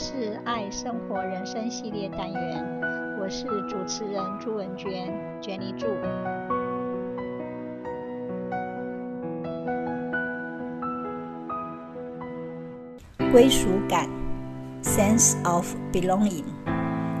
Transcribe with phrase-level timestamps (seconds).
[0.00, 2.64] 是爱生活人生系列单元，
[3.20, 5.88] 我是主持人朱文娟，Jenny 朱。
[13.32, 14.08] 归属感
[14.84, 16.44] （sense of belonging），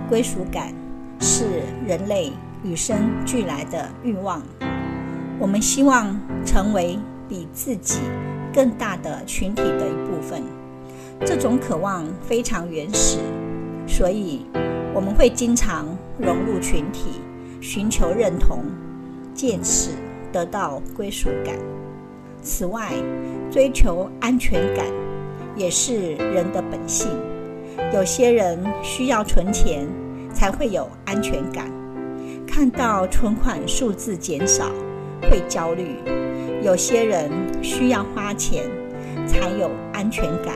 [0.08, 0.72] 归属感
[1.18, 2.30] 是人类
[2.62, 4.40] 与生俱来的欲望。
[5.40, 6.16] 我们希望
[6.46, 6.96] 成为
[7.28, 7.98] 比自己
[8.54, 10.57] 更大的群体的一部分。
[11.24, 13.18] 这种渴望非常原始，
[13.86, 14.46] 所以
[14.94, 15.86] 我们会经常
[16.18, 17.20] 融入群体，
[17.60, 18.64] 寻求认同，
[19.34, 19.90] 借此
[20.32, 21.54] 得到归属感。
[22.40, 22.92] 此外，
[23.50, 24.86] 追求安全感
[25.56, 27.08] 也是人的本性。
[27.92, 29.86] 有些人需要存钱
[30.32, 31.70] 才会有安全感，
[32.46, 34.70] 看到存款数字减少
[35.22, 35.96] 会焦虑；
[36.62, 37.30] 有些人
[37.62, 38.64] 需要花钱
[39.26, 40.54] 才有安全感。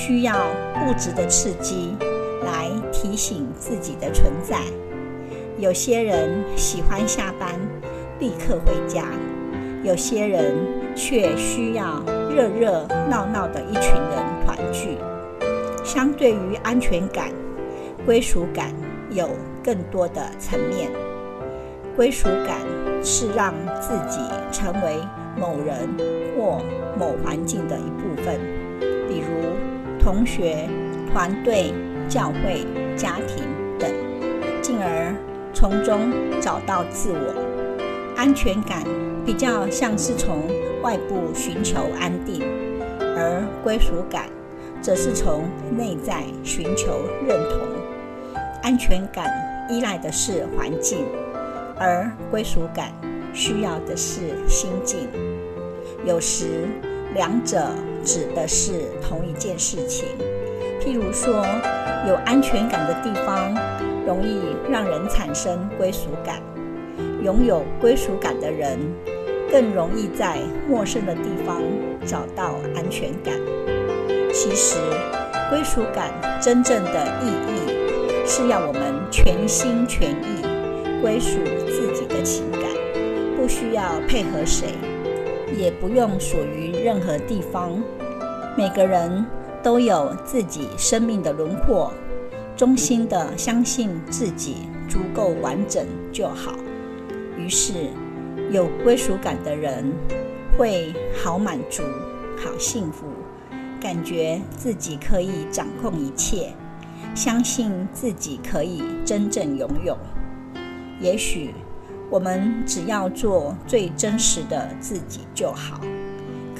[0.00, 0.46] 需要
[0.82, 1.94] 物质的刺激
[2.42, 4.56] 来提醒自己的存在。
[5.58, 7.60] 有些人喜欢下班
[8.18, 9.04] 立刻回家，
[9.84, 10.56] 有些人
[10.96, 12.02] 却需要
[12.34, 14.96] 热热闹闹的一群人团聚。
[15.84, 17.28] 相对于安全感，
[18.06, 18.72] 归属感
[19.10, 19.28] 有
[19.62, 20.90] 更多的层面。
[21.94, 22.56] 归属感
[23.04, 24.18] 是让自己
[24.50, 24.96] 成为
[25.38, 25.76] 某人
[26.34, 26.62] 或
[26.98, 28.40] 某环境的一部分，
[29.06, 29.69] 比如，
[30.02, 30.68] 同学、
[31.12, 31.72] 团队、
[32.08, 32.64] 教会、
[32.96, 33.44] 家庭
[33.78, 33.90] 等，
[34.62, 35.14] 进而
[35.52, 37.34] 从中找到自我。
[38.16, 38.82] 安全感
[39.24, 40.48] 比较像是从
[40.82, 42.42] 外部寻求安定，
[42.98, 44.26] 而归属感
[44.80, 47.60] 则是从内在寻求认同。
[48.62, 49.30] 安全感
[49.70, 51.06] 依赖的是环境，
[51.78, 52.92] 而归属感
[53.32, 55.08] 需要的是心境。
[56.04, 56.68] 有时，
[57.14, 57.70] 两者
[58.04, 58.72] 指的是
[59.02, 60.06] 同一件事情。
[60.80, 61.44] 譬如说，
[62.08, 63.54] 有安全感的地方，
[64.06, 64.40] 容易
[64.70, 66.36] 让人产生归属感；
[67.22, 68.78] 拥有归属感的人，
[69.50, 71.60] 更容易在陌生的地方
[72.06, 73.34] 找到安全感。
[74.32, 74.78] 其实，
[75.50, 76.10] 归属感
[76.40, 82.62] 真正的意义，是要我们全心全意归属自己的情感，
[83.36, 84.68] 不需要配合谁。
[85.56, 87.82] 也不用属于任何地方。
[88.56, 89.24] 每个人
[89.62, 91.92] 都有自己生命的轮廓，
[92.56, 96.54] 衷心的相信自己足够完整就好。
[97.36, 97.88] 于是，
[98.50, 99.92] 有归属感的人
[100.58, 101.82] 会好满足、
[102.36, 103.06] 好幸福，
[103.80, 106.52] 感觉自己可以掌控一切，
[107.14, 109.96] 相信自己可以真正拥有。
[111.00, 111.54] 也许。
[112.10, 115.80] 我们只要做最真实的自己就好，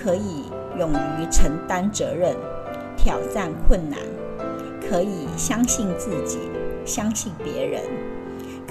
[0.00, 0.44] 可以
[0.78, 2.36] 勇于承担责任、
[2.96, 3.98] 挑战困难，
[4.88, 6.38] 可以相信自己、
[6.86, 7.82] 相信别人，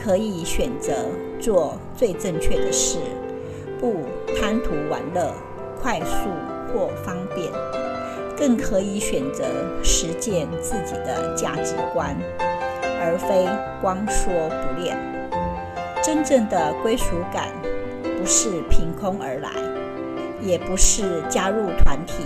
[0.01, 0.93] 可以选择
[1.37, 2.97] 做最正确的事，
[3.77, 4.05] 不
[4.39, 5.33] 贪图玩乐、
[5.81, 6.29] 快速
[6.71, 7.51] 或方便，
[8.37, 9.43] 更可以选择
[9.83, 12.15] 实践自己的价值观，
[13.01, 13.45] 而非
[13.81, 14.97] 光说不练。
[16.11, 17.49] 真正的归属感
[18.01, 19.51] 不是凭空而来，
[20.41, 22.23] 也不是加入团体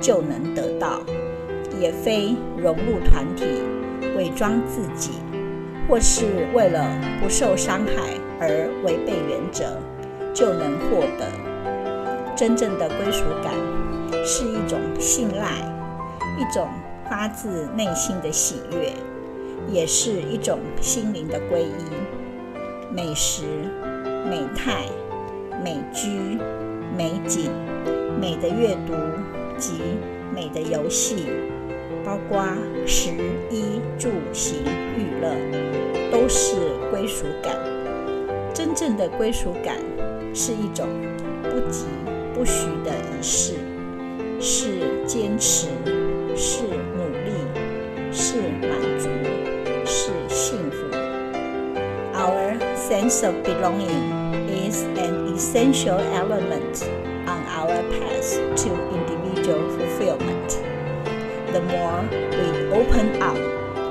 [0.00, 1.02] 就能得到，
[1.78, 3.44] 也非融入团体、
[4.16, 5.10] 伪装自己，
[5.86, 6.82] 或是为了
[7.22, 9.64] 不受伤害而违背原则
[10.32, 11.26] 就能获得。
[12.34, 13.52] 真正的归属感
[14.24, 15.58] 是一种信赖，
[16.38, 16.66] 一种
[17.10, 18.94] 发自内心的喜悦，
[19.70, 22.05] 也是一种心灵的皈依。
[22.96, 23.42] 美食、
[24.26, 24.86] 美态、
[25.62, 26.38] 美居、
[26.96, 27.50] 美景、
[28.18, 28.94] 美的阅读
[29.58, 29.74] 及
[30.34, 31.26] 美的游戏，
[32.02, 32.42] 包括
[32.86, 33.10] 食
[33.50, 34.60] 衣住行
[34.96, 35.30] 娱乐，
[36.10, 36.56] 都是
[36.90, 37.54] 归属感。
[38.54, 39.76] 真正的归属感
[40.34, 40.88] 是一种
[41.42, 41.84] 不急
[42.34, 43.56] 不徐的仪式，
[44.40, 45.68] 是坚持，
[46.34, 46.62] 是
[53.10, 54.10] sense of belonging
[54.48, 56.82] is an essential element
[57.28, 60.48] on our path to individual fulfillment.
[61.52, 63.36] The more we open up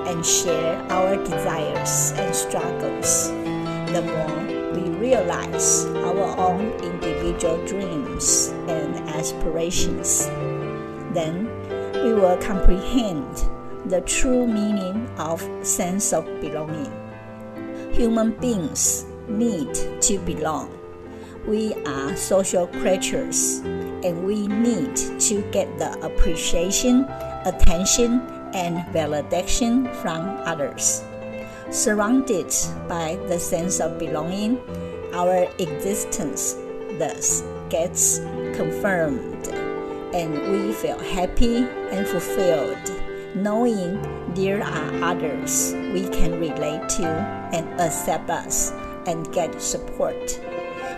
[0.06, 3.30] and share our desires and struggles,
[3.94, 10.26] the more we realize our own individual dreams and aspirations.
[11.14, 11.48] Then
[12.04, 13.46] we will comprehend
[13.86, 17.05] the true meaning of sense of belonging.
[17.92, 20.72] Human beings need to belong.
[21.48, 23.60] We are social creatures,
[24.04, 27.06] and we need to get the appreciation,
[27.46, 28.22] attention,
[28.54, 31.04] and validation from others.
[31.69, 32.54] Surrounded
[32.88, 34.60] by the sense of belonging,
[35.13, 36.56] our existence
[36.98, 38.19] thus gets
[38.56, 39.48] confirmed,
[40.13, 41.57] and we feel happy
[41.92, 42.92] and fulfilled
[43.36, 44.00] knowing
[44.36, 47.08] there are others we can relate to
[47.54, 48.72] and accept us
[49.08, 50.40] and get support.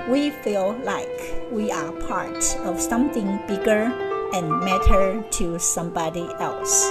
[0.09, 3.93] We feel like we are part of something bigger
[4.33, 6.85] and matter to somebody else.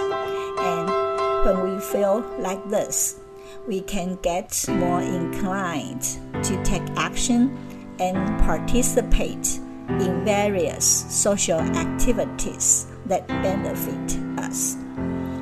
[0.59, 0.89] And
[1.45, 3.19] when we feel like this,
[3.67, 6.03] we can get more inclined
[6.45, 7.59] to take action
[7.99, 9.59] and participate
[9.89, 14.77] in various social activities that benefit us.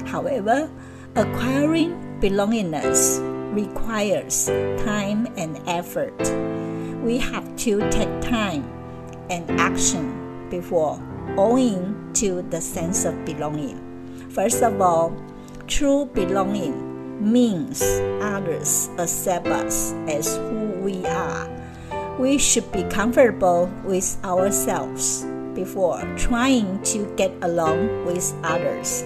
[0.07, 0.71] However,
[1.17, 3.23] acquiring belongingness
[3.55, 4.47] requires
[4.83, 6.19] time and effort.
[7.05, 8.67] We have to take time
[9.31, 10.99] and action before
[11.37, 13.79] owing to the sense of belonging.
[14.31, 15.15] First of all,
[15.69, 16.75] true belonging
[17.33, 17.81] means
[18.21, 21.49] others accept us as who we are.
[22.19, 25.25] We should be comfortable with ourselves
[25.55, 29.05] before trying to get along with others.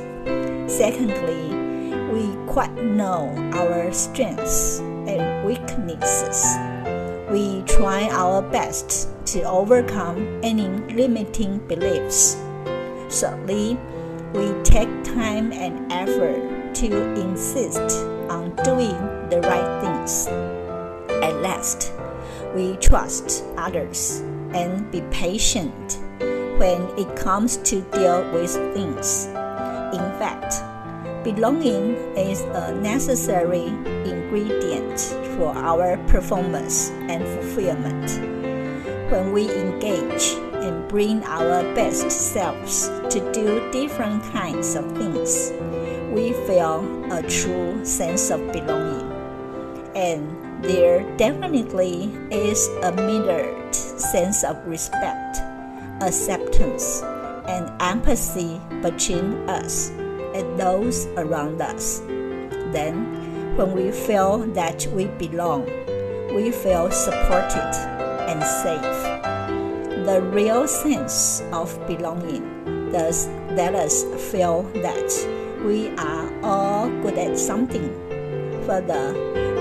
[0.72, 1.57] Secondly,
[2.12, 6.44] we quite know our strengths and weaknesses.
[7.30, 12.36] We try our best to overcome any limiting beliefs.
[13.10, 13.78] Thirdly,
[14.32, 17.98] we take time and effort to insist
[18.30, 18.96] on doing
[19.28, 20.26] the right things.
[21.22, 21.92] At last,
[22.54, 24.20] we trust others
[24.54, 25.98] and be patient
[26.58, 29.28] when it comes to deal with things.
[31.34, 33.66] Belonging is a necessary
[34.08, 34.98] ingredient
[35.36, 38.08] for our performance and fulfillment.
[39.12, 40.32] When we engage
[40.64, 45.52] and bring our best selves to do different kinds of things,
[46.16, 46.80] we feel
[47.12, 49.12] a true sense of belonging.
[49.94, 55.44] And there definitely is a mirrored sense of respect,
[56.00, 57.02] acceptance,
[57.44, 59.92] and empathy between us
[60.56, 62.00] those around us.
[62.72, 65.64] Then, when we feel that we belong,
[66.34, 67.74] we feel supported
[68.28, 69.02] and safe.
[70.06, 75.10] The real sense of belonging does let us feel that
[75.64, 77.88] we are all good at something.
[78.66, 79.12] Further,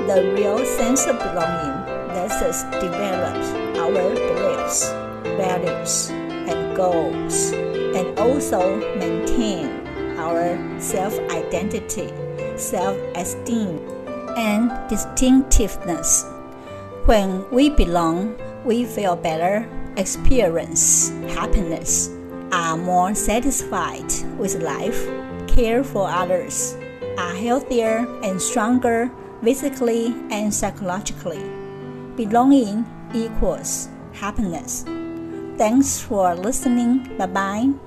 [0.07, 3.35] the real sense of belonging lets us develop
[3.77, 4.89] our beliefs,
[5.37, 9.76] values, and goals, and also maintain
[10.17, 12.11] our self identity,
[12.57, 13.79] self esteem,
[14.37, 16.25] and distinctiveness.
[17.05, 18.35] When we belong,
[18.65, 22.09] we feel better, experience happiness,
[22.51, 25.07] are more satisfied with life,
[25.47, 26.75] care for others,
[27.17, 29.09] are healthier and stronger
[29.43, 31.41] physically and psychologically.
[32.15, 34.83] Belonging equals happiness.
[35.57, 37.17] Thanks for listening.
[37.17, 37.86] Bye bye.